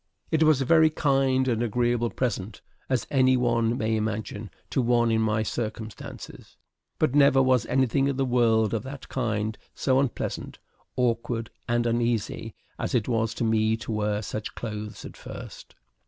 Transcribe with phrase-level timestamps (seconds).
[0.31, 5.11] It was a very kind and agreeable present, as any one may imagine, to one
[5.11, 6.57] in my circumstances,
[6.97, 10.57] but never was anything in the world of that kind so unpleasant,
[10.95, 15.75] awkward, and uneasy as it was to me to wear such clothes at first.